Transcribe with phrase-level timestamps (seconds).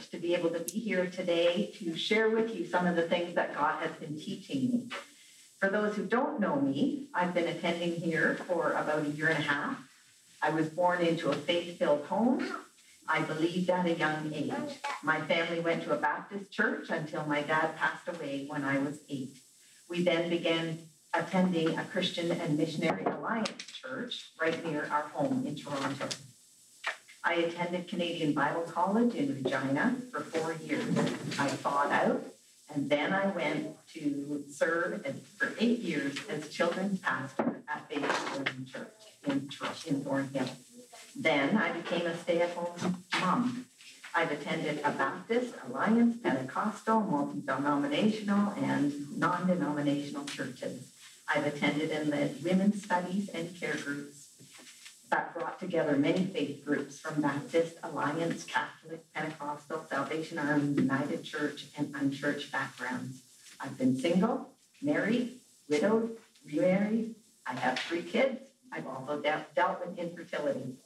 [0.00, 3.02] privilege to be able to be here today to share with you some of the
[3.02, 4.88] things that God has been teaching me.
[5.58, 9.38] For those who don't know me, I've been attending here for about a year and
[9.38, 9.76] a half.
[10.42, 12.50] I was born into a faith filled home.
[13.06, 14.78] I believed at a young age.
[15.02, 19.00] My family went to a Baptist church until my dad passed away when I was
[19.08, 19.36] eight.
[19.88, 20.78] We then began
[21.12, 26.08] attending a Christian and Missionary Alliance church right near our home in Toronto.
[27.22, 30.96] I attended Canadian Bible College in Regina for four years.
[31.38, 32.24] I thawed out,
[32.74, 38.02] and then I went to serve as, for eight years as children's pastor at Baby
[38.02, 38.88] Lutheran Church
[39.26, 39.48] in,
[39.86, 40.48] in Thornhill.
[41.14, 43.66] Then I became a stay-at-home mom.
[44.14, 50.90] I've attended a Baptist, Alliance, Pentecostal, multi-denominational, and non-denominational churches.
[51.28, 54.19] I've attended and led women's studies and care groups
[55.10, 61.66] that brought together many faith groups from Baptist, Alliance, Catholic, Pentecostal, Salvation Army, United Church,
[61.76, 63.22] and unchurched backgrounds.
[63.60, 64.50] I've been single,
[64.80, 65.32] married,
[65.68, 66.16] widowed,
[66.46, 67.14] remarried.
[67.46, 68.40] I have three kids.
[68.72, 70.76] I've also de- dealt with infertility.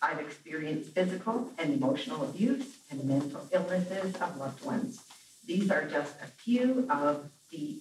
[0.00, 5.00] I've experienced physical and emotional abuse and mental illnesses of loved ones.
[5.46, 7.78] These are just a few of the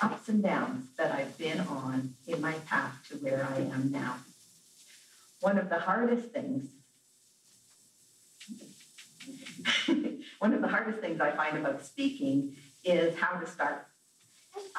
[0.00, 4.16] ups and downs that I've been on in my path to where I am now.
[5.42, 6.68] One of the hardest things,
[10.38, 12.54] one of the hardest things I find about speaking
[12.84, 13.88] is how to start.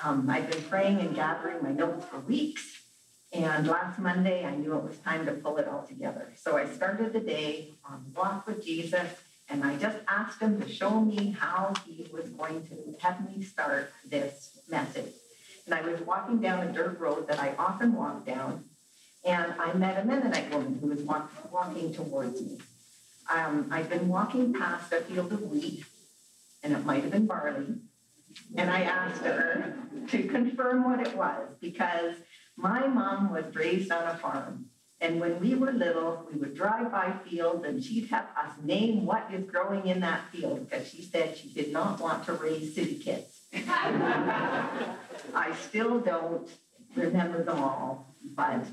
[0.01, 2.81] Um, I've been praying and gathering my notes for weeks,
[3.33, 6.31] and last Monday I knew it was time to pull it all together.
[6.37, 9.09] So I started the day on Walk with Jesus,
[9.49, 13.43] and I just asked him to show me how he was going to have me
[13.43, 15.11] start this message.
[15.65, 18.63] And I was walking down a dirt road that I often walk down,
[19.23, 22.59] and I met a Mennonite woman who was walk, walking towards me.
[23.33, 25.85] Um, I'd been walking past a field of wheat,
[26.61, 27.75] and it might have been barley,
[28.55, 29.75] and I asked her
[30.09, 32.15] to confirm what it was because
[32.55, 34.65] my mom was raised on a farm.
[35.01, 39.05] And when we were little, we would drive by fields and she'd have us name
[39.05, 42.73] what is growing in that field because she said she did not want to raise
[42.73, 43.41] city kids.
[43.53, 44.95] I
[45.67, 46.49] still don't
[46.95, 48.65] remember them all, but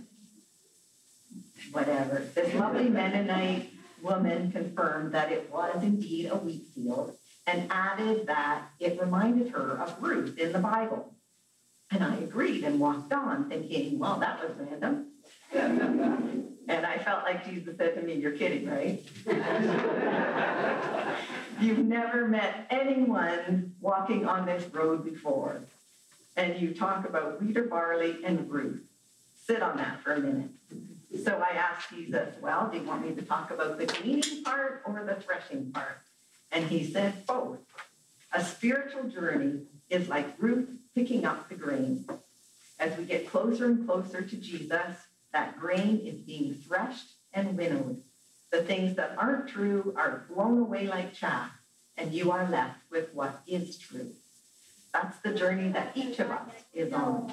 [1.73, 2.23] whatever.
[2.35, 3.73] This lovely Mennonite
[4.03, 7.17] woman confirmed that it was indeed a wheat field
[7.47, 11.15] and added that it reminded her of Ruth in the Bible.
[11.91, 15.07] And I agreed and walked on, thinking, well, that was random.
[15.53, 19.03] and I felt like Jesus said to me, You're kidding, right?
[21.61, 25.65] You've never met anyone walking on this road before.
[26.37, 28.83] And you talk about wheat or barley and Ruth.
[29.47, 30.51] Sit on that for a minute.
[31.25, 34.83] So I asked Jesus, Well, do you want me to talk about the gleaning part
[34.87, 35.99] or the threshing part?
[36.53, 37.59] And he said, Both.
[38.33, 42.07] A spiritual journey is like Ruth picking up the grain.
[42.79, 44.97] As we get closer and closer to Jesus,
[45.33, 48.03] that grain is being threshed and winnowed.
[48.51, 51.51] The things that aren't true are blown away like chaff,
[51.97, 54.13] and you are left with what is true.
[54.93, 57.33] That's the journey that each of us is on.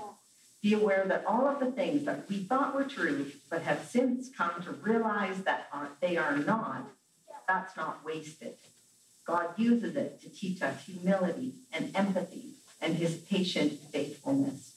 [0.62, 4.30] Be aware that all of the things that we thought were true, but have since
[4.36, 5.70] come to realize that
[6.02, 6.90] they are not,
[7.48, 8.56] that's not wasted.
[9.26, 14.74] God uses it to teach us humility and empathy and his patient faithfulness.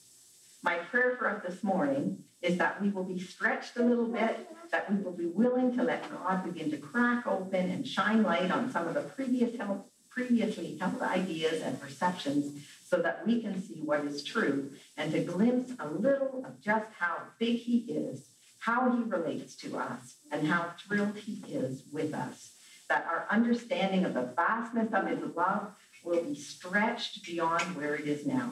[0.63, 4.47] My prayer for us this morning is that we will be stretched a little bit,
[4.71, 8.51] that we will be willing to let God begin to crack open and shine light
[8.51, 13.61] on some of the previous held, previously held ideas and perceptions so that we can
[13.61, 18.27] see what is true and to glimpse a little of just how big he is,
[18.59, 22.51] how he relates to us, and how thrilled he is with us.
[22.89, 25.71] That our understanding of the vastness of his love
[26.03, 28.51] will be stretched beyond where it is now.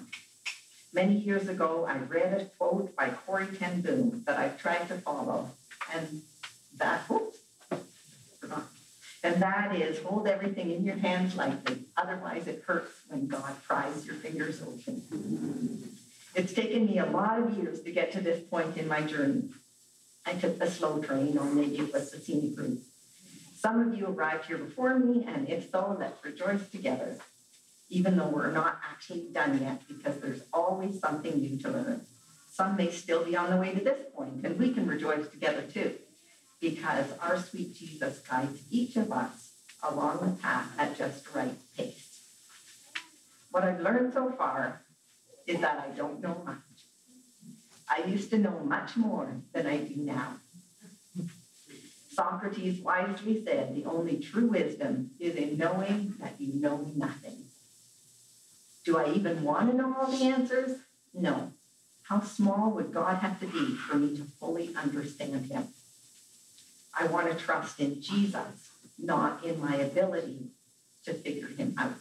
[0.94, 4.96] Many years ago, I read a quote by Corrie ten Boom that I've tried to
[4.96, 5.50] follow,
[5.94, 6.22] and
[6.78, 7.39] that, oops.
[9.24, 14.06] And that is hold everything in your hands lightly, otherwise it hurts when God pries
[14.06, 15.98] your fingers open.
[16.36, 19.50] It's taken me a lot of years to get to this point in my journey.
[20.26, 22.82] I took the slow train, or maybe it was the scenic route.
[23.58, 27.18] Some of you arrived here before me, and if so, let's rejoice together
[27.90, 32.06] even though we're not actually done yet, because there's always something new to learn.
[32.52, 35.64] Some may still be on the way to this point, and we can rejoice together
[35.64, 35.96] too,
[36.60, 39.52] because our sweet Jesus guides each of us
[39.82, 42.22] along the path at just the right pace.
[43.52, 44.82] What I've learned so far
[45.48, 46.58] is that I don't know much.
[47.90, 50.36] I used to know much more than I do now.
[52.12, 57.46] Socrates wisely said, the only true wisdom is in knowing that you know nothing.
[58.84, 60.78] Do I even want to know all the answers?
[61.14, 61.54] No.
[62.04, 65.68] How small would God have to be for me to fully understand him?
[66.98, 70.52] I want to trust in Jesus, not in my ability
[71.06, 71.94] to figure him out.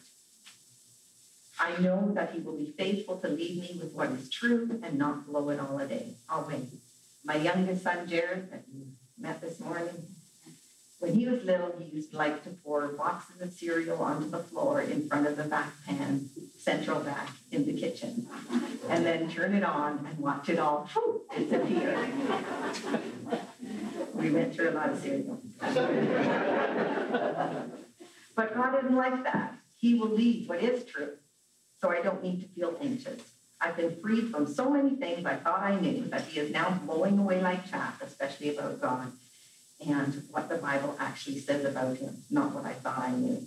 [1.61, 4.97] I know that he will be faithful to lead me with what is true and
[4.97, 6.15] not blow it all a day.
[6.49, 6.69] Wait.
[7.25, 8.87] My youngest son, Jared, that you
[9.19, 10.07] met this morning,
[11.01, 14.43] when he was little, he used to like to pour boxes of cereal onto the
[14.43, 18.27] floor in front of the back pan, central vac in the kitchen,
[18.89, 20.89] and then turn it on and watch it all
[21.37, 22.09] disappear.
[24.19, 25.41] We went through a lot of cereal.
[28.35, 29.55] but God isn't like that.
[29.79, 31.13] He will lead what is true,
[31.81, 33.23] so I don't need to feel anxious.
[33.61, 36.71] I've been freed from so many things I thought I knew that he is now
[36.85, 39.13] blowing away like chaff, especially about God
[39.87, 43.47] and what the Bible actually says about him, not what I thought I knew.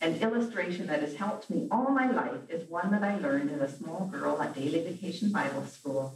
[0.00, 3.72] An illustration that has helped me all my life is one that I learned as
[3.72, 6.14] a small girl at Daily Vacation Bible School.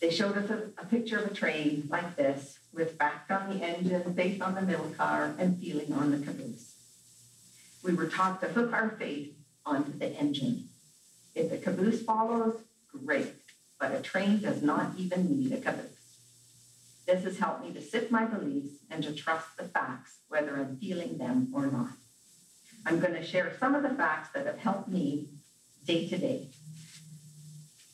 [0.00, 3.64] They showed us a, a picture of a train like this, with back on the
[3.64, 6.76] engine, faith on the middle car, and feeling on the caboose.
[7.84, 9.34] We were taught to hook our faith
[9.66, 10.68] onto the engine.
[11.34, 12.62] If the caboose follows,
[13.04, 13.34] great,
[13.78, 16.18] but a train does not even need a caboose.
[17.06, 20.76] This has helped me to sit my beliefs and to trust the facts, whether I'm
[20.76, 21.92] feeling them or not.
[22.86, 25.28] I'm going to share some of the facts that have helped me
[25.84, 26.48] day to day.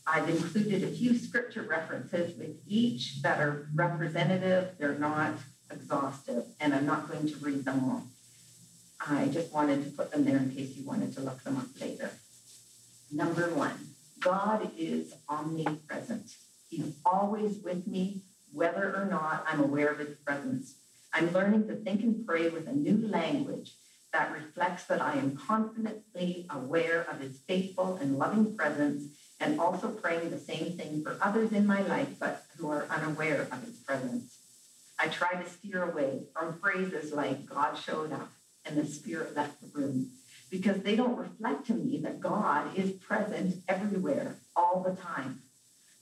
[0.07, 5.33] I've included a few scripture references with each that are representative, they're not
[5.71, 8.03] exhaustive, and I'm not going to read them all.
[9.01, 11.67] I just wanted to put them there in case you wanted to look them up
[11.81, 12.13] later.
[13.11, 13.77] Number one,
[14.21, 16.31] God is omnipresent.
[16.69, 18.23] He's always with me,
[18.53, 20.79] whether or not I'm aware of his presence.
[21.13, 23.73] I'm learning to think and pray with a new language
[24.13, 29.05] that reflects that I am confidently aware of his faithful and loving presence
[29.41, 33.43] and also praying the same thing for others in my life but who are unaware
[33.53, 34.39] of his presence.
[34.99, 38.31] I try to steer away from phrases like God showed up
[38.65, 40.11] and the spirit left the room
[40.51, 45.41] because they don't reflect to me that God is present everywhere all the time.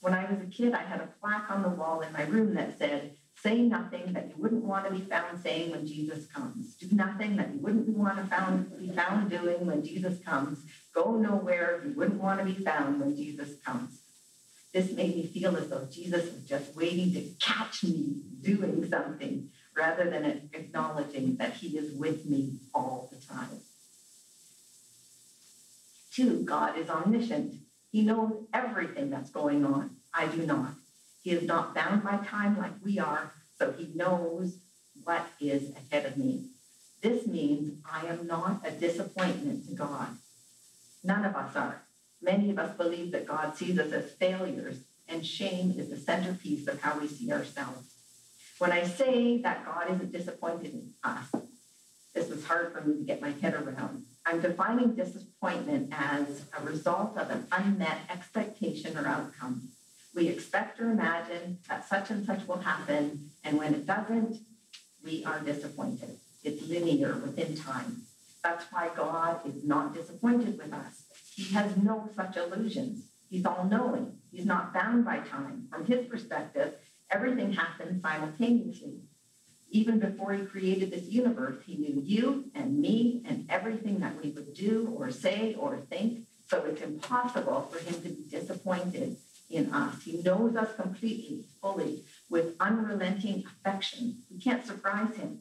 [0.01, 2.55] When I was a kid, I had a plaque on the wall in my room
[2.55, 6.77] that said, Say nothing that you wouldn't want to be found saying when Jesus comes.
[6.77, 10.65] Do nothing that you wouldn't want to found, be found doing when Jesus comes.
[10.94, 14.00] Go nowhere you wouldn't want to be found when Jesus comes.
[14.73, 19.49] This made me feel as though Jesus was just waiting to catch me doing something
[19.76, 23.61] rather than acknowledging that he is with me all the time.
[26.12, 27.55] Two, God is omniscient.
[27.91, 29.96] He knows everything that's going on.
[30.12, 30.75] I do not.
[31.23, 34.58] He is not bound by time like we are, so he knows
[35.02, 36.50] what is ahead of me.
[37.02, 40.19] This means I am not a disappointment to God.
[41.05, 41.83] None of us are.
[42.23, 46.67] Many of us believe that God sees us as failures, and shame is the centerpiece
[46.67, 47.95] of how we see ourselves.
[48.59, 51.27] When I say that God isn't disappointed in us,
[52.15, 54.05] this was hard for me to get my head around.
[54.25, 59.69] I'm defining disappointment as a result of an unmet expectation or outcome.
[60.15, 64.39] We expect or imagine that such and such will happen, and when it doesn't,
[65.05, 66.17] we are disappointed.
[66.43, 68.04] It's linear within time.
[68.44, 71.05] That's why God is not disappointed with us.
[71.34, 73.06] He has no such illusions.
[73.31, 74.19] He's all knowing.
[74.31, 75.67] He's not bound by time.
[75.70, 76.74] From his perspective,
[77.10, 79.01] everything happens simultaneously.
[79.70, 84.31] Even before he created this universe, he knew you and me and everything that we
[84.31, 86.27] would do or say or think.
[86.46, 89.17] So it's impossible for him to be disappointed
[89.48, 90.03] in us.
[90.03, 94.19] He knows us completely, fully, with unrelenting affection.
[94.31, 95.41] We can't surprise him.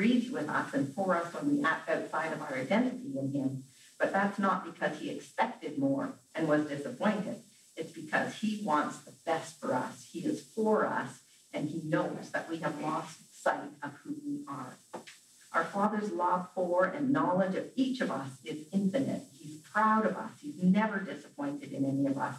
[0.00, 3.32] He grieves with us and for us when we act outside of our identity in
[3.32, 3.64] him.
[3.98, 7.36] But that's not because he expected more and was disappointed.
[7.76, 10.08] It's because he wants the best for us.
[10.10, 11.20] He is for us,
[11.52, 14.78] and he knows that we have lost sight of who we are.
[15.52, 19.24] Our Father's love for and knowledge of each of us is infinite.
[19.38, 20.32] He's proud of us.
[20.40, 22.36] He's never disappointed in any of us.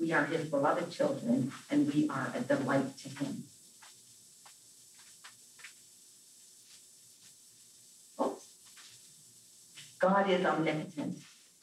[0.00, 3.44] We are his beloved children, and we are a delight to him.
[10.04, 11.16] God is omnipotent.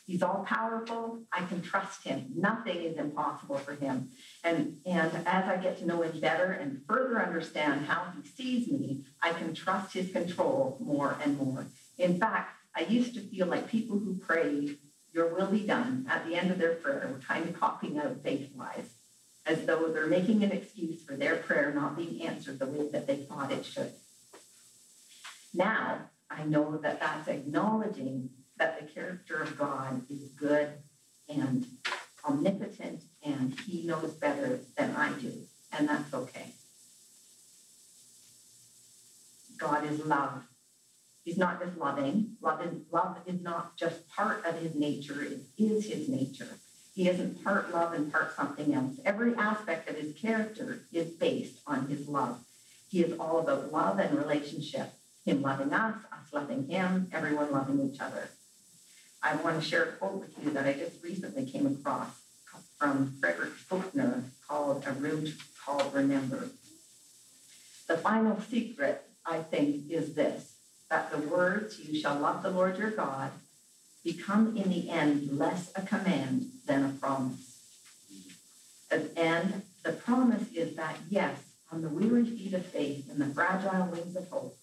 [0.08, 1.22] He's all powerful.
[1.32, 2.26] I can trust him.
[2.36, 4.10] Nothing is impossible for him.
[4.44, 8.68] And, and as I get to know him better and further understand how he sees
[8.68, 11.68] me, I can trust his control more and more.
[12.00, 14.80] In fact, I used to feel like people who prayed,
[15.14, 18.24] Your will be done, at the end of their prayer were kind of copying out
[18.24, 18.90] faith wise.
[19.46, 23.06] as though they're making an excuse for their prayer not being answered the way that
[23.08, 23.92] they thought it should.
[25.54, 30.70] Now, I know that that's acknowledging that the character of God is good
[31.28, 31.66] and
[32.28, 35.34] omnipotent and he knows better than I do,
[35.78, 36.54] and that's okay.
[39.58, 40.44] God is love.
[41.24, 42.38] He's not just loving.
[42.42, 46.48] Love is, love is not just part of his nature, it is his nature.
[46.94, 49.00] He isn't part love and part something else.
[49.06, 52.40] Every aspect of his character is based on his love.
[52.90, 54.92] He is all about love and relationship.
[55.26, 58.30] Him loving us, us loving him, everyone loving each other.
[59.22, 62.10] I want to share a quote with you that I just recently came across
[62.80, 65.26] from Frederick Buechner called A Room
[65.64, 66.50] Called Remember.
[67.88, 70.56] The final secret, I think, is this
[70.90, 73.32] that the words, you shall love the Lord your God,
[74.04, 77.60] become in the end less a command than a promise.
[79.16, 81.38] And the promise is that, yes,
[81.72, 84.58] on the weary feet of faith and the fragile wings of hope,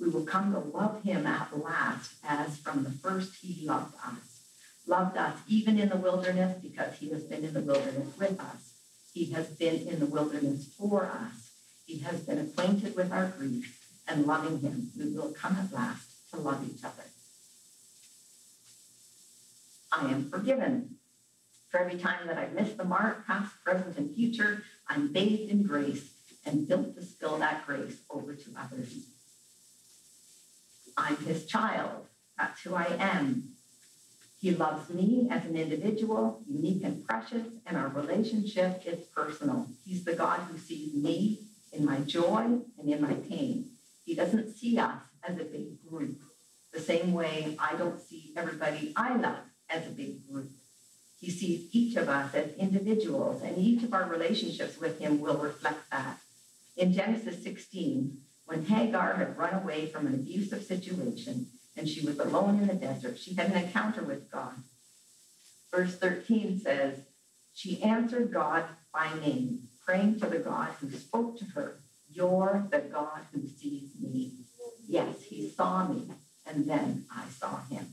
[0.00, 4.40] we will come to love him at last as from the first he loved us.
[4.86, 8.72] Loved us even in the wilderness because he has been in the wilderness with us.
[9.12, 11.52] He has been in the wilderness for us.
[11.84, 13.78] He has been acquainted with our grief
[14.08, 14.90] and loving him.
[14.98, 17.04] We will come at last to love each other.
[19.92, 20.96] I am forgiven.
[21.68, 25.62] For every time that I've missed the mark, past, present, and future, I'm bathed in
[25.62, 26.10] grace
[26.46, 29.04] and built to spill that grace over to others.
[30.96, 32.06] I'm his child.
[32.38, 33.50] That's who I am.
[34.40, 39.66] He loves me as an individual, unique and precious, and our relationship is personal.
[39.84, 41.40] He's the God who sees me
[41.72, 43.70] in my joy and in my pain.
[44.06, 46.18] He doesn't see us as a big group,
[46.72, 50.50] the same way I don't see everybody I love as a big group.
[51.20, 55.36] He sees each of us as individuals, and each of our relationships with him will
[55.36, 56.18] reflect that.
[56.78, 58.16] In Genesis 16,
[58.50, 62.74] when Hagar had run away from an abusive situation and she was alone in the
[62.74, 64.54] desert, she had an encounter with God.
[65.72, 67.06] Verse 13 says,
[67.54, 71.76] She answered God by name, praying to the God who spoke to her,
[72.10, 74.32] You're the God who sees me.
[74.88, 76.10] Yes, he saw me,
[76.44, 77.86] and then I saw him.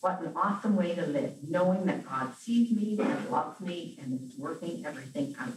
[0.00, 4.20] What an awesome way to live, knowing that God sees me and loves me and
[4.20, 5.54] is working everything out.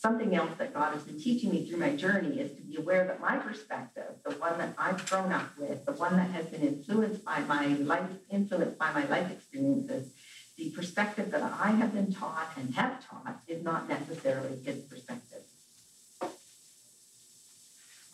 [0.00, 3.04] Something else that God has been teaching me through my journey is to be aware
[3.04, 6.62] that my perspective, the one that I've grown up with, the one that has been
[6.62, 10.10] influenced by my life, influenced by my life experiences,
[10.56, 15.42] the perspective that I have been taught and have taught is not necessarily his perspective.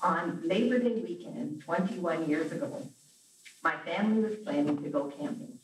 [0.02, 2.83] On Labor Day weekend, 21 years ago,
[3.62, 5.61] my family was planning to go camping.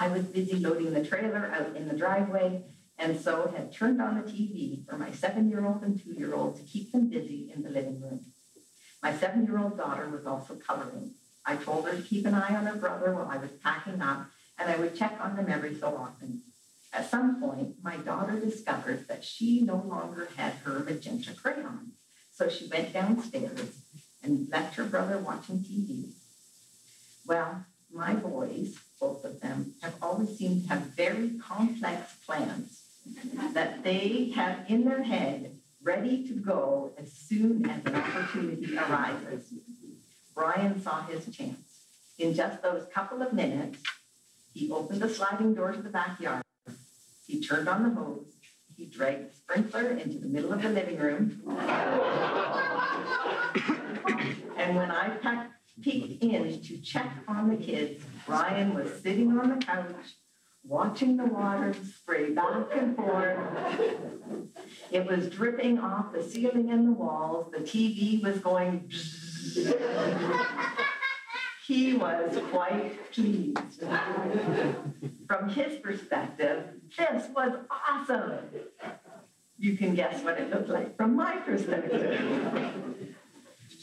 [0.00, 2.64] I was busy loading the trailer out in the driveway
[2.98, 7.08] and so had turned on the TV for my seven-year-old and two-year-old to keep them
[7.08, 8.26] busy in the living room.
[9.02, 11.12] My seven-year-old daughter was also coloring.
[11.46, 14.26] I told her to keep an eye on her brother while I was packing up,
[14.58, 16.42] and I would check on them every so often.
[16.92, 21.92] At some point, my daughter discovered that she no longer had her magenta crayon.
[22.32, 23.78] So she went downstairs
[24.22, 26.12] and left her brother watching TV
[27.28, 32.77] well, my boys, both of them, have always seemed to have very complex plans
[33.52, 39.54] that they have in their head ready to go as soon as an opportunity arises.
[40.34, 41.84] Brian saw his chance.
[42.18, 43.82] In just those couple of minutes,
[44.52, 46.42] he opened the sliding door to the backyard.
[47.26, 48.34] He turned on the hose.
[48.76, 51.42] He dragged the sprinkler into the middle of the living room.
[54.56, 55.16] and when I
[55.82, 58.04] peeked in to check on the kids.
[58.26, 59.94] Brian was sitting on the couch,
[60.68, 63.38] watching the water spray back and forth.
[64.90, 67.50] It was dripping off the ceiling and the walls.
[67.52, 68.90] The TV was going.
[71.66, 73.82] he was quite pleased.
[75.26, 76.64] From his perspective,
[76.96, 78.38] this was awesome.
[79.58, 82.20] You can guess what it looked like from my perspective.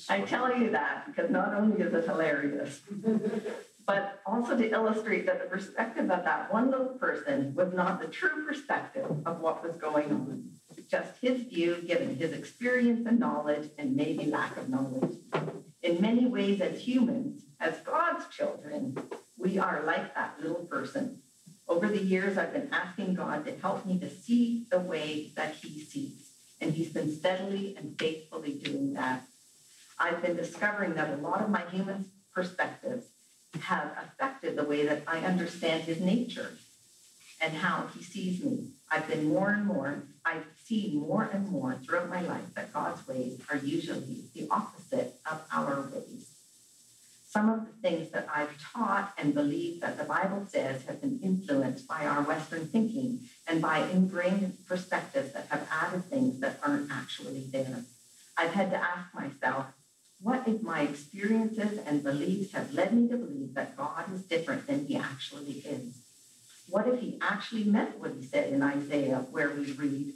[0.08, 2.82] I tell you that because not only is it hilarious,
[3.86, 8.08] but also to illustrate that the perspective of that one little person was not the
[8.08, 10.50] true perspective of what was going on.
[10.90, 15.18] Just his view, given his experience and knowledge, and maybe lack of knowledge.
[15.82, 18.98] In many ways, as humans, as God's children,
[19.38, 21.22] we are like that little person.
[21.68, 25.56] Over the years, I've been asking God to help me to see the way that
[25.56, 29.24] He sees, and He's been steadily and faithfully doing that.
[30.00, 33.06] I've been discovering that a lot of my human perspectives
[33.62, 36.58] have affected the way that I understand his nature.
[37.42, 38.70] and how he sees me.
[38.90, 43.06] I've been more and more, I've seen more and more throughout my life that God's
[43.08, 46.32] ways are usually the opposite of our ways.
[47.28, 51.20] Some of the things that I've taught and believe that the Bible says have been
[51.22, 56.90] influenced by our Western thinking and by ingrained perspectives that have added things that aren't
[56.92, 57.84] actually there.
[58.38, 59.66] I've had to ask myself,
[60.22, 64.68] what if my experiences and beliefs have led me to believe that God is different
[64.68, 66.02] than he actually is?
[66.70, 70.14] What if he actually meant what he said in Isaiah, where we read,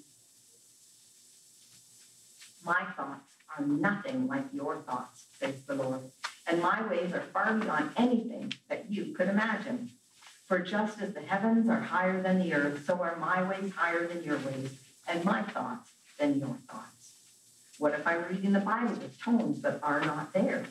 [2.65, 6.01] My thoughts are nothing like your thoughts, says the Lord,
[6.47, 9.91] and my ways are far beyond anything that you could imagine.
[10.47, 14.07] For just as the heavens are higher than the earth, so are my ways higher
[14.07, 14.71] than your ways,
[15.07, 16.98] and my thoughts than your thoughts.
[17.79, 20.65] What if I'm reading the Bible with tones that are not there,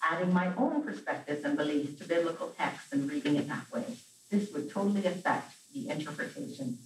[0.00, 3.84] adding my own perspectives and beliefs to biblical texts and reading it that way?
[4.30, 6.78] This would totally affect the interpretation.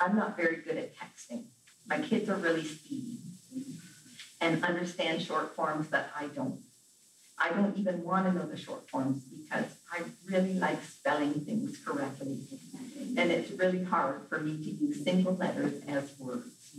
[0.00, 1.46] I'm not very good at texting.
[1.88, 3.18] My kids are really speedy
[4.40, 6.60] and understand short forms that I don't.
[7.36, 11.78] I don't even want to know the short forms because I really like spelling things
[11.84, 12.38] correctly.
[13.16, 16.76] And it's really hard for me to use single letters as words.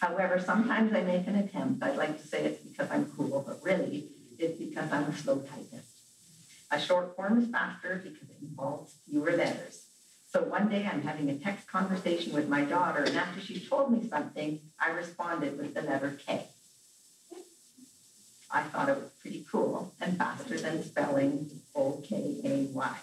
[0.00, 1.82] However, sometimes I make an attempt.
[1.82, 5.38] I'd like to say it's because I'm cool, but really it's because I'm a slow
[5.38, 5.92] typist.
[6.70, 9.86] A short form is faster because it involves fewer letters.
[10.28, 13.92] So one day I'm having a text conversation with my daughter, and after she told
[13.92, 16.46] me something, I responded with the letter K.
[18.50, 22.96] I thought it was pretty cool and faster than spelling O K A Y.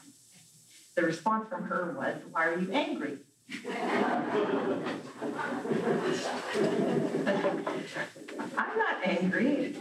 [0.99, 3.19] The response from her was, Why are you angry?
[8.57, 9.77] I'm not angry,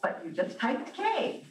[0.00, 1.44] but you just typed K.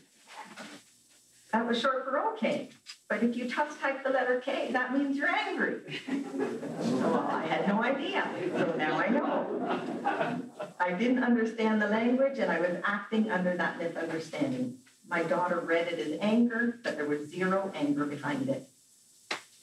[1.53, 2.69] That was short for okay.
[3.09, 5.81] But if you tough type the letter K, that means you're angry.
[6.07, 8.27] well, I had no idea.
[8.57, 10.59] So now I know.
[10.79, 14.79] I didn't understand the language and I was acting under that misunderstanding.
[15.07, 18.70] My daughter read it as anger, but there was zero anger behind it.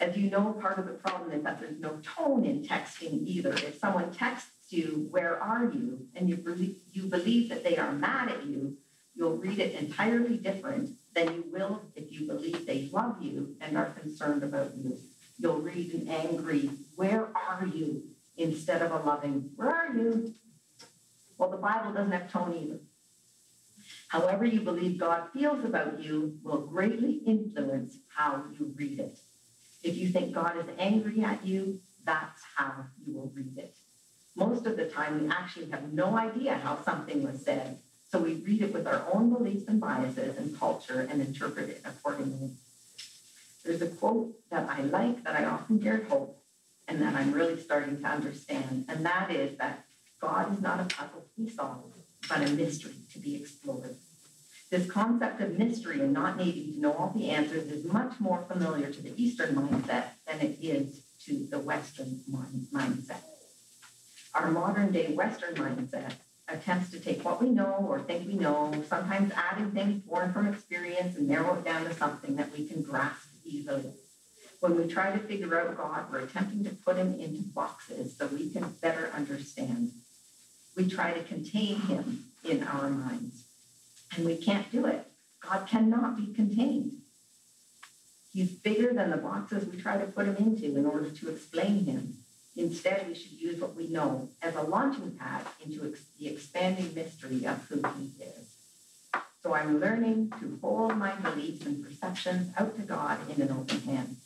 [0.01, 3.53] As you know, part of the problem is that there's no tone in texting either.
[3.53, 6.07] If someone texts you, where are you?
[6.15, 8.77] And you believe, you believe that they are mad at you,
[9.17, 13.77] you'll read it entirely different than you will if you believe they love you and
[13.77, 14.99] are concerned about you.
[15.37, 18.03] You'll read an angry, Where are you?
[18.37, 20.33] instead of a loving, Where are you?
[21.39, 22.79] Well, the Bible doesn't have tone either.
[24.09, 29.19] However, you believe God feels about you will greatly influence how you read it.
[29.83, 33.75] If you think God is angry at you, that's how you will read it.
[34.35, 37.79] Most of the time, we actually have no idea how something was said
[38.11, 41.83] so we read it with our own beliefs and biases and culture and interpret it
[41.85, 42.53] accordingly.
[43.65, 46.43] There's a quote that I like that I often hear at Hope
[46.87, 49.85] and that I'm really starting to understand, and that is that
[50.23, 53.97] God is not a puzzle to be solved, but a mystery to be explored.
[54.71, 58.45] This concept of mystery and not needing to know all the answers is much more
[58.49, 63.23] familiar to the Eastern mindset than it is to the Western mind- mindset.
[64.35, 66.13] Our modern day Western mindset
[66.49, 70.47] attempts to take what we know or think we know, sometimes adding things born from
[70.47, 73.95] experience and narrow it down to something that we can grasp easily.
[74.61, 78.27] When we try to figure out God, we're attempting to put him into boxes so
[78.27, 79.93] we can better understand.
[80.77, 83.48] We try to contain him in our minds,
[84.17, 85.07] and we can't do it.
[85.41, 86.93] God cannot be contained.
[88.33, 91.85] He's bigger than the boxes we try to put him into in order to explain
[91.85, 92.19] him.
[92.57, 96.93] Instead, we should use what we know as a launching pad into ex- the expanding
[96.93, 98.57] mystery of who He is.
[99.43, 103.81] So I'm learning to hold my beliefs and perceptions out to God in an open
[103.83, 104.17] hand.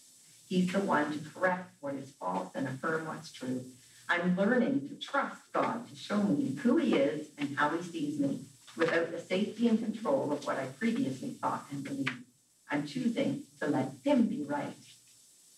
[0.48, 3.64] He's the one to correct what is false and affirm what's true.
[4.08, 8.18] I'm learning to trust God to show me who He is and how He sees
[8.18, 12.24] me without the safety and control of what I previously thought and believed.
[12.70, 14.74] I'm choosing to let Him be right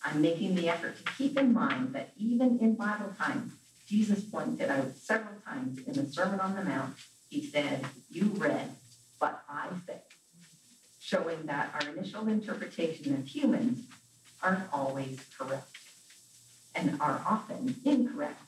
[0.05, 3.53] I'm making the effort to keep in mind that even in Bible times,
[3.87, 6.95] Jesus pointed out several times in the Sermon on the Mount,
[7.29, 8.69] he said, You read,
[9.19, 10.01] but I say,
[10.99, 13.87] showing that our initial interpretation as humans
[14.43, 15.75] aren't always correct
[16.75, 18.44] and are often incorrect.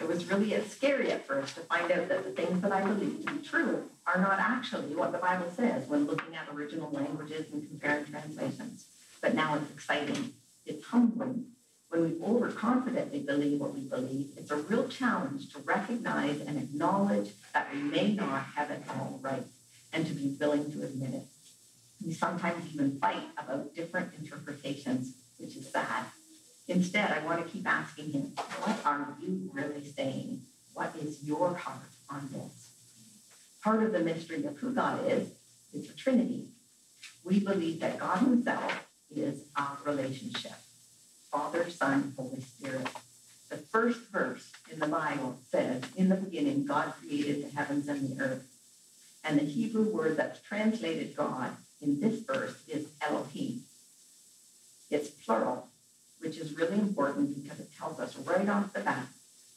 [0.00, 3.24] It was really scary at first to find out that the things that I believe
[3.24, 7.46] to be true are not actually what the Bible says when looking at original languages
[7.52, 8.86] and comparing translations.
[9.22, 10.34] But now it's exciting
[10.66, 11.46] it's humbling.
[11.88, 17.30] When we overconfidently believe what we believe, it's a real challenge to recognize and acknowledge
[17.54, 19.44] that we may not have it all right
[19.92, 21.26] and to be willing to admit it.
[22.04, 26.06] We sometimes even fight about different interpretations, which is sad.
[26.68, 30.42] Instead, I want to keep asking him, what are you really saying?
[30.74, 32.72] What is your heart on this?
[33.62, 35.30] Part of the mystery of who God is
[35.72, 36.48] is the Trinity.
[37.24, 40.52] We believe that God Himself is our relationship
[41.30, 42.88] Father, Son, Holy Spirit.
[43.50, 48.16] The first verse in the Bible says, In the beginning, God created the heavens and
[48.16, 48.46] the earth.
[49.24, 51.50] And the Hebrew word that's translated God
[51.80, 53.62] in this verse is Elohim.
[54.90, 55.68] It's plural,
[56.26, 59.06] which is really important because it tells us right off the bat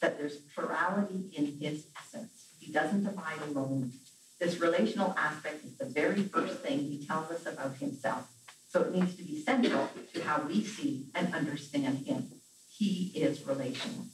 [0.00, 2.46] that there's plurality in his essence.
[2.60, 3.90] He doesn't abide alone.
[4.38, 8.28] This relational aspect is the very first thing he tells us about himself.
[8.68, 12.30] So it needs to be central to how we see and understand him.
[12.68, 14.06] He is relational.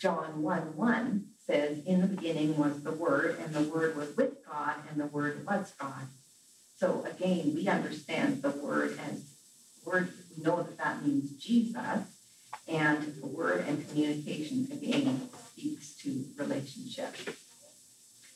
[0.00, 4.44] John 1 1 says, In the beginning was the Word, and the Word was with
[4.44, 6.08] God, and the Word was God.
[6.76, 9.30] So again, we understand the Word as
[9.84, 12.02] Word, know that that means Jesus,
[12.66, 17.14] and the Word and communication again speaks to relationship.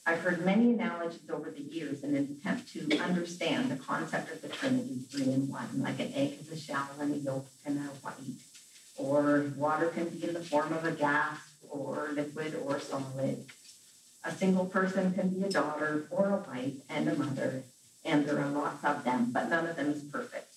[0.06, 4.40] I've heard many analogies over the years in an attempt to understand the concept of
[4.40, 7.78] the Trinity, three in one, like an egg is a shell and a yolk and
[7.78, 8.40] a white,
[8.96, 13.44] or water can be in the form of a gas or liquid or solid.
[14.24, 17.64] A single person can be a daughter or a wife and a mother,
[18.02, 20.54] and there are lots of them, but none of them is perfect.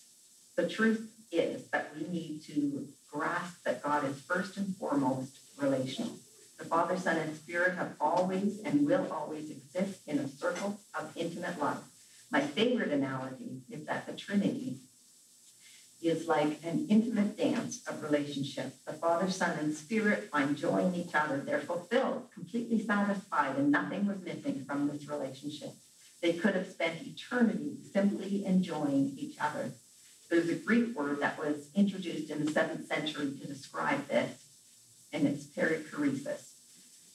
[0.56, 6.11] The truth is that we need to grasp that God is first and foremost relational.
[6.59, 11.11] The Father, Son, and Spirit have always and will always exist in a circle of
[11.15, 11.83] intimate love.
[12.31, 14.77] My favorite analogy is that the Trinity
[16.01, 18.73] is like an intimate dance of relationship.
[18.87, 21.37] The Father, Son, and Spirit find joy in each other.
[21.37, 25.71] They're fulfilled, completely satisfied, and nothing was missing from this relationship.
[26.21, 29.73] They could have spent eternity simply enjoying each other.
[30.31, 34.45] There's a Greek word that was introduced in the seventh century to describe this,
[35.11, 36.53] and it's perichoresis.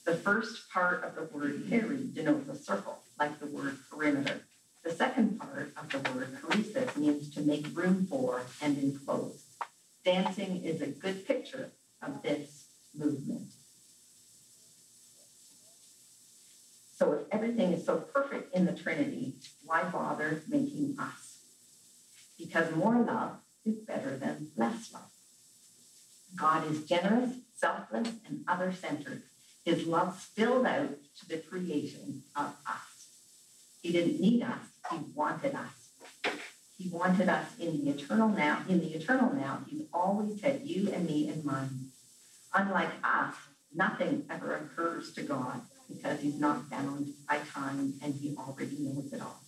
[0.05, 4.41] The first part of the word peri denotes a circle, like the word perimeter.
[4.83, 9.45] The second part of the word choresis means to make room for and enclose.
[10.05, 11.71] Dancing is a good picture
[12.03, 13.51] of this movement.
[16.95, 19.33] So if everything is so perfect in the Trinity,
[19.65, 21.27] why bother making us?
[22.37, 25.09] Because more love is better than less love.
[26.35, 29.23] God is generous, selfless, and other centered.
[29.65, 33.07] His love spilled out to the creation of us.
[33.81, 34.59] He didn't need us,
[34.91, 35.89] he wanted us.
[36.77, 38.61] He wanted us in the eternal now.
[38.69, 41.71] In the eternal now, he's always had you and me in mind.
[42.53, 43.33] Unlike us,
[43.73, 49.11] nothing ever occurs to God because he's not bound by time and he already knows
[49.11, 49.41] it all.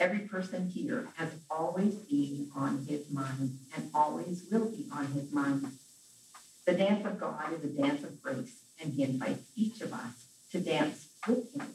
[0.00, 5.30] Every person here has always been on his mind and always will be on his
[5.30, 5.70] mind.
[6.66, 10.26] The dance of God is a dance of grace and he invites each of us
[10.52, 11.74] to dance with him.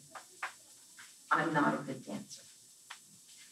[1.36, 2.44] I'm not a good dancer.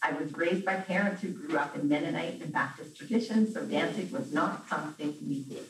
[0.01, 4.09] I was raised by parents who grew up in Mennonite and Baptist traditions, so dancing
[4.11, 5.65] was not something we did.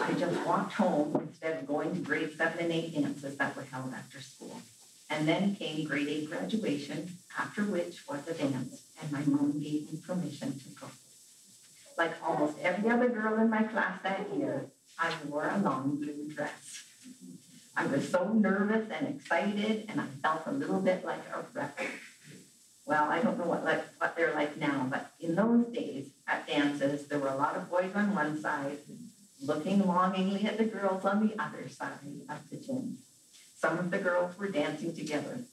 [0.00, 3.62] I just walked home instead of going to grade seven and eight dances that were
[3.64, 4.60] held after school.
[5.10, 9.92] And then came grade eight graduation, after which was a dance, and my mom gave
[9.92, 10.86] me permission to go.
[11.98, 14.66] Like almost every other girl in my class that year,
[14.98, 16.84] I wore a long blue dress.
[17.76, 21.86] I was so nervous and excited, and I felt a little bit like a wreck.
[22.86, 26.46] Well, I don't know what like what they're like now, but in those days at
[26.46, 28.78] dances, there were a lot of boys on one side
[29.42, 32.98] looking longingly at the girls on the other side of the gym.
[33.56, 35.44] Some of the girls were dancing together.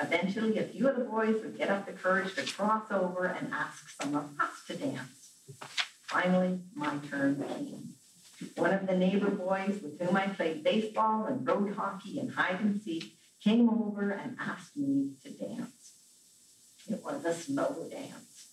[0.00, 3.52] Eventually, a few of the boys would get up the courage to cross over and
[3.52, 5.30] ask some of us to dance.
[6.06, 7.94] Finally, my turn came.
[8.56, 12.60] One of the neighbor boys with whom I played baseball and road hockey and hide
[12.60, 15.92] and seek came over and asked me to dance.
[16.88, 18.48] It was a slow dance.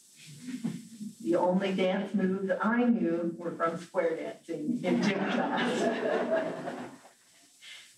[1.22, 5.94] The only dance moves I knew were from square dancing in gym class.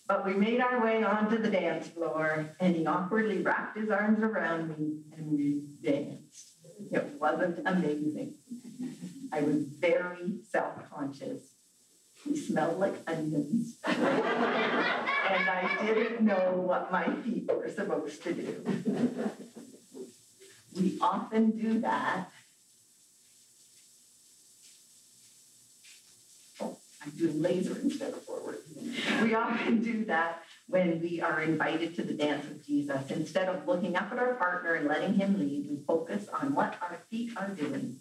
[0.06, 4.22] but we made our way onto the dance floor, and he awkwardly wrapped his arms
[4.22, 6.58] around me, and we danced.
[6.92, 8.34] It wasn't amazing.
[9.32, 11.51] I was very self-conscious
[12.24, 13.78] he smelled like onions.
[13.86, 13.98] and
[15.50, 19.32] I didn't know what my feet were supposed to do.
[20.76, 22.32] we often do that.
[26.62, 28.58] Oh, I'm doing laser instead of forward.
[29.24, 33.10] We often do that when we are invited to the dance of Jesus.
[33.10, 36.78] Instead of looking up at our partner and letting him lead, we focus on what
[36.82, 37.98] our feet are doing.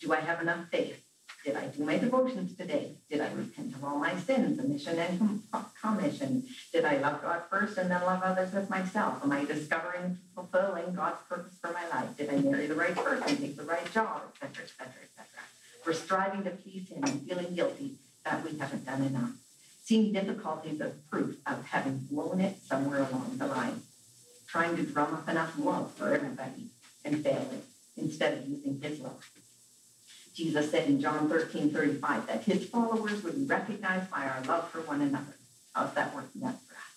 [0.00, 1.09] Do I have enough faith?
[1.44, 2.96] Did I do my devotions today?
[3.08, 5.42] Did I repent of all my sins, omission and
[5.82, 6.44] commission?
[6.70, 9.24] Did I love God first and then love others as myself?
[9.24, 12.14] Am I discovering fulfilling God's purpose for my life?
[12.18, 15.26] Did I marry the right person, take the right job, etc., etc., etc.?
[15.86, 19.30] We're striving to please Him and feeling guilty that we haven't done enough.
[19.82, 23.80] Seeing difficulties as proof of having blown it somewhere along the line.
[24.46, 26.66] Trying to drum up enough love for everybody
[27.02, 27.62] and failing
[27.96, 29.24] instead of using His love.
[30.40, 34.70] Jesus said in John 13, 35 that his followers would be recognized by our love
[34.70, 35.36] for one another.
[35.74, 36.96] How's that working out for us?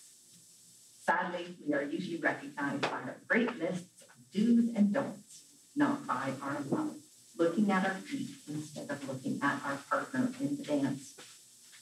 [1.05, 5.43] Sadly, we are usually recognized by our great lists of do's and don'ts,
[5.75, 6.95] not by our love.
[7.37, 11.19] Looking at our feet instead of looking at our partner in the dance.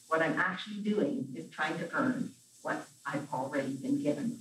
[0.07, 2.31] What I'm actually doing is trying to earn
[2.63, 4.39] what I've already been given.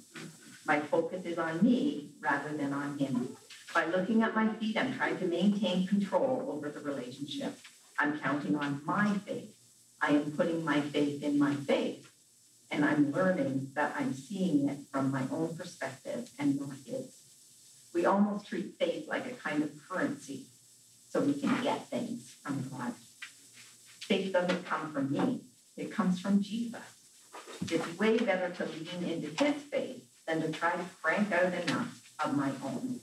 [0.65, 3.37] My focus is on me rather than on him.
[3.73, 7.57] By looking at my feet, I'm trying to maintain control over the relationship.
[7.99, 9.55] I'm counting on my faith.
[10.03, 12.11] I am putting my faith in my faith.
[12.73, 17.17] And I'm learning that I'm seeing it from my own perspective and not his.
[17.95, 20.47] We almost treat faith like a kind of currency
[21.09, 22.95] so we can get things from God.
[24.01, 25.43] Faith doesn't come from me,
[25.77, 26.81] it comes from Jesus.
[27.63, 32.01] It's way better to lean into his faith than to try to crank out enough
[32.25, 33.01] of my own.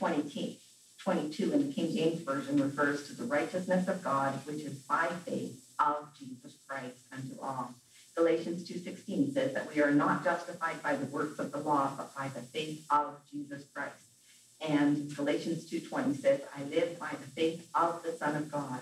[0.00, 0.56] Romans 3:22
[0.98, 5.06] 22 in the King James Version refers to the righteousness of God, which is by
[5.24, 7.74] faith of Jesus Christ unto all.
[8.16, 12.14] Galatians 2:16 says that we are not justified by the works of the law, but
[12.16, 13.94] by the faith of Jesus Christ.
[14.60, 18.80] And Galatians 2:20 says, I live by the faith of the Son of God.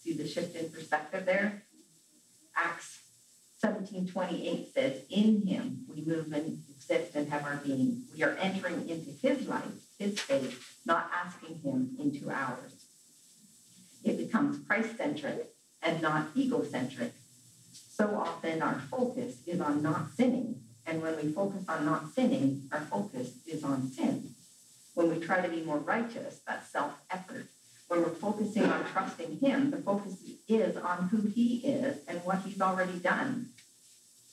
[0.00, 1.64] See the shift in perspective there?
[2.56, 2.98] Acts
[3.62, 8.02] 17:28 says, In him we move and exist and have our being.
[8.14, 12.86] We are entering into his life, his faith, not asking him into ours.
[14.04, 17.12] It becomes Christ-centric and not egocentric.
[17.72, 20.62] So often our focus is on not sinning.
[20.84, 21.86] And when we focus on
[22.72, 24.34] our focus is on sin.
[24.94, 27.46] When we try to be more righteous, that's self-effort.
[27.88, 30.16] When we're focusing on trusting him, the focus
[30.48, 33.50] is on who he is and what he's already done,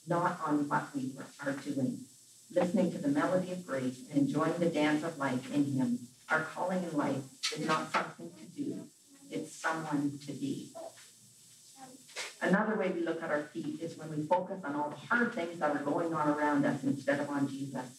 [0.08, 1.14] not on what we
[1.46, 2.00] are doing
[2.52, 6.00] listening to the melody of grace and enjoying the dance of life in him.
[6.30, 7.24] Our calling in life
[7.56, 8.88] is not something to do,
[9.30, 10.72] it's someone to be.
[12.42, 15.34] Another way we look at our feet is when we focus on all the hard
[15.34, 17.99] things that are going on around us instead of on Jesus.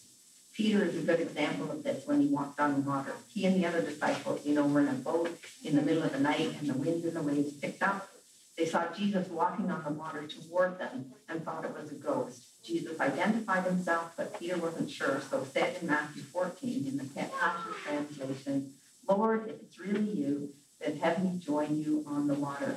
[0.53, 3.13] Peter is a good example of this when he walked on the water.
[3.29, 6.11] He and the other disciples, you know, were in a boat in the middle of
[6.11, 8.09] the night and the winds and the waves picked up.
[8.57, 12.63] They saw Jesus walking on the water toward them and thought it was a ghost.
[12.63, 17.71] Jesus identified himself, but Peter wasn't sure, so said in Matthew 14 in the Passion
[17.83, 18.71] Translation,
[19.07, 22.75] Lord, if it's really you, then have me join you on the water.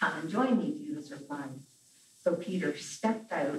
[0.00, 1.50] Come and join me, Jesus replied.
[2.22, 3.58] So Peter stepped out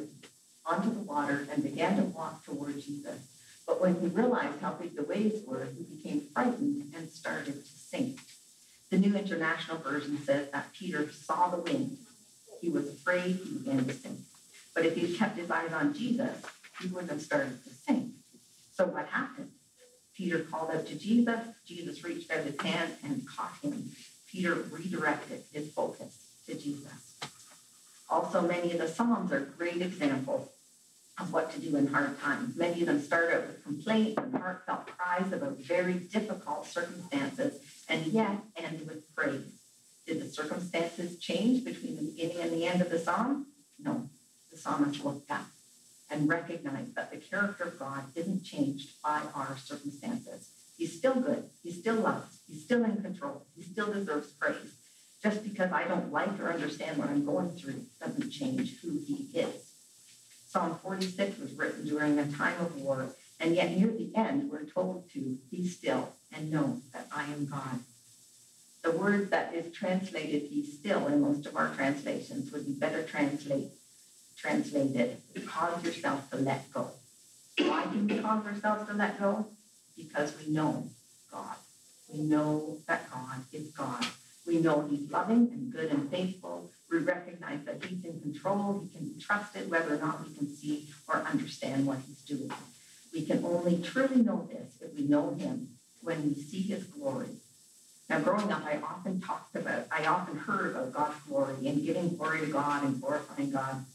[0.69, 3.27] onto the water and began to walk toward Jesus.
[3.65, 7.71] But when he realized how big the waves were, he became frightened and started to
[7.71, 8.19] sink.
[8.91, 11.97] The New International Version says that Peter saw the wind.
[12.61, 14.19] He was afraid, he began to sink.
[14.75, 16.41] But if he kept his eyes on Jesus,
[16.79, 18.13] he wouldn't have started to sink.
[18.71, 19.51] So what happened?
[20.15, 21.39] Peter called out to Jesus.
[21.65, 23.91] Jesus reached out his hand and caught him.
[24.27, 27.17] Peter redirected his focus to Jesus.
[28.09, 30.49] Also, many of the Psalms are great examples
[31.19, 32.55] of what to do in hard times.
[32.55, 38.05] Many of them start out with complaint and heartfelt cries about very difficult circumstances and
[38.07, 39.59] yet end with praise.
[40.07, 43.47] Did the circumstances change between the beginning and the end of the psalm?
[43.77, 44.09] No.
[44.51, 45.45] The psalmist looked up
[46.09, 50.49] and recognized that the character of God isn't changed by our circumstances.
[50.77, 51.49] He's still good.
[51.61, 52.39] He still loves.
[52.47, 53.45] He's still in control.
[53.55, 54.75] He still deserves praise.
[55.21, 59.29] Just because I don't like or understand what I'm going through doesn't change who he
[59.33, 59.68] is.
[60.49, 64.65] Psalm 46 was written during a time of war, and yet near the end, we're
[64.65, 67.81] told to be still and know that I am God.
[68.83, 73.03] The word that is translated be still in most of our translations would be better
[73.03, 73.69] translate,
[74.37, 76.89] translated cause yourself to let go.
[77.59, 79.45] Why do we cause ourselves to let go?
[79.95, 80.89] Because we know
[81.31, 81.57] God.
[82.11, 84.03] We know that God is God.
[84.49, 86.71] We know He's loving and good and faithful.
[86.91, 88.81] We recognize that He's in control.
[88.81, 92.51] He can be trusted whether or not we can see or understand what He's doing.
[93.13, 95.69] We can only truly know this if we know Him
[96.01, 97.29] when we see his glory.
[98.09, 102.15] Now, growing up, I often talked about, I often heard about God's glory and giving
[102.15, 103.85] glory to God and glorifying God.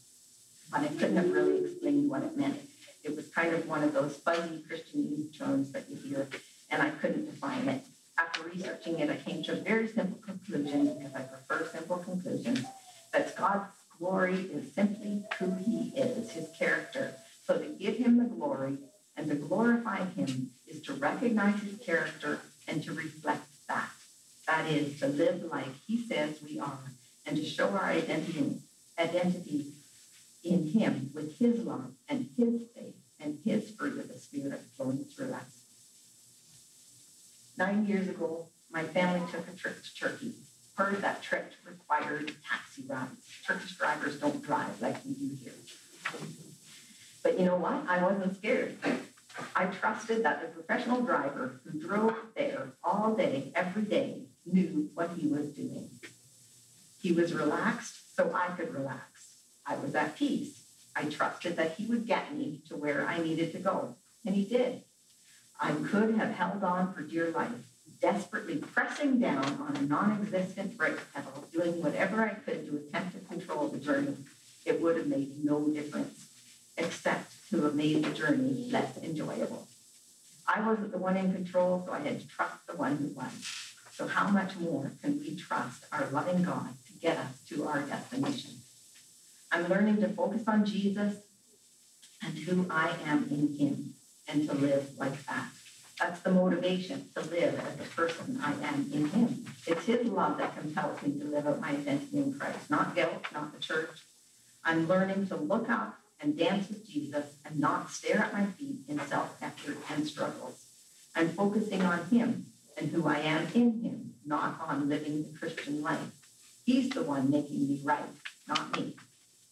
[0.71, 2.61] but I couldn't have really explained what it meant.
[3.03, 6.27] It was kind of one of those fuzzy Christianese terms that you hear,
[6.71, 7.83] and I couldn't define it.
[8.17, 12.65] After researching it, I came to a very simple conclusion, because I prefer simple conclusions,
[13.11, 17.13] that God's glory is simply who he is, his character.
[17.45, 18.77] So to give him the glory
[19.17, 23.89] and to glorify him is to recognize his character and to reflect that.
[24.47, 26.91] That is to live like he says we are
[27.25, 28.59] and to show our identity,
[28.99, 29.73] identity
[30.43, 35.05] in him with his love and his faith and his fruit of the Spirit flowing
[35.05, 35.63] through us.
[37.57, 40.33] Nine years ago, my family took a trip to Turkey.
[40.75, 43.31] Part of that trip required taxi rides.
[43.47, 45.53] Turkish drivers don't drive like we do here.
[47.23, 47.85] But you know what?
[47.87, 48.77] I wasn't scared.
[49.55, 55.09] I trusted that the professional driver who drove there all day, every day, knew what
[55.17, 55.89] he was doing.
[57.01, 59.05] He was relaxed, so I could relax.
[59.65, 60.63] I was at peace.
[60.95, 63.95] I trusted that he would get me to where I needed to go,
[64.25, 64.83] and he did.
[65.59, 67.49] I could have held on for dear life,
[67.99, 73.13] desperately pressing down on a non existent brake pedal, doing whatever I could to attempt
[73.13, 74.15] to control the journey.
[74.65, 76.27] It would have made no difference,
[76.77, 79.67] except to have made the journey less enjoyable.
[80.55, 83.33] I wasn't the one in control, so I had to trust the one who was.
[83.91, 87.81] So, how much more can we trust our loving God to get us to our
[87.81, 88.51] destination?
[89.51, 91.17] I'm learning to focus on Jesus
[92.23, 93.95] and who I am in Him
[94.29, 95.47] and to live like that.
[95.99, 99.45] That's the motivation to live as the person I am in Him.
[99.67, 103.25] It's His love that compels me to live out my identity in Christ, not guilt,
[103.33, 103.89] not the church.
[104.63, 108.79] I'm learning to look up and dance with Jesus and not stare at my feet
[108.87, 110.65] in self effort and struggles.
[111.15, 115.83] I'm focusing on Him and who I am in Him, not on living the Christian
[115.83, 116.11] life.
[116.65, 118.09] He's the one making me right,
[118.47, 118.95] not me.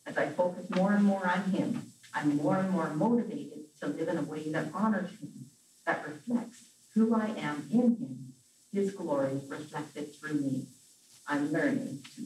[0.07, 4.07] As I focus more and more on Him, I'm more and more motivated to live
[4.07, 5.51] in a way that honors Him,
[5.85, 6.63] that reflects
[6.95, 8.33] who I am in Him,
[8.73, 10.65] His glory reflected through me.
[11.27, 12.21] I'm learning to